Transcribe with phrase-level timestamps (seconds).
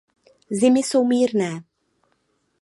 [0.51, 1.63] Zimy jsou mírné.